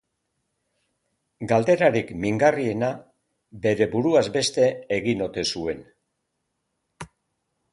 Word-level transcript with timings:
Galderarik 1.51 2.09
mingarriena, 2.23 2.89
bere 3.67 3.89
buruaz 3.93 4.25
beste 4.39 4.67
egin 4.97 5.23
ote 5.27 5.45
zuen. 5.53 5.85